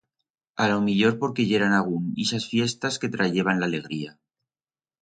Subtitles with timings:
[0.63, 4.11] A lo millor porque yeran agún ixas fiestas que trayeban l'alegría.